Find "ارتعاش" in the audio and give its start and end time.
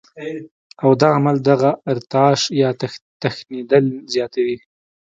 1.91-2.41